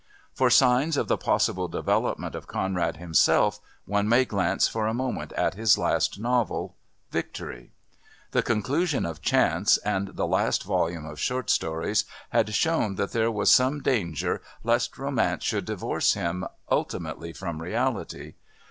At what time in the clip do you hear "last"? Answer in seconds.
5.77-6.19, 10.25-10.63